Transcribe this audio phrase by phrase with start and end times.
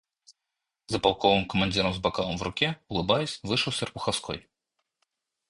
[0.87, 4.47] За полковым командиром с бокалом в руке, улыбаясь, вышел и Серпуховской.